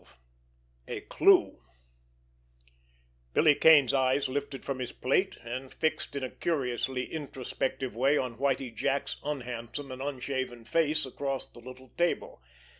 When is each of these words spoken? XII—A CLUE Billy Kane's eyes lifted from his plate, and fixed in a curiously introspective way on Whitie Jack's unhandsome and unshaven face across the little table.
XII—A 0.87 1.01
CLUE 1.01 1.61
Billy 3.33 3.53
Kane's 3.53 3.93
eyes 3.93 4.27
lifted 4.27 4.65
from 4.65 4.79
his 4.79 4.91
plate, 4.91 5.37
and 5.43 5.71
fixed 5.71 6.15
in 6.15 6.23
a 6.23 6.31
curiously 6.31 7.05
introspective 7.05 7.95
way 7.95 8.17
on 8.17 8.39
Whitie 8.39 8.71
Jack's 8.71 9.17
unhandsome 9.23 9.91
and 9.91 10.01
unshaven 10.01 10.65
face 10.65 11.05
across 11.05 11.45
the 11.45 11.59
little 11.59 11.89
table. 11.97 12.41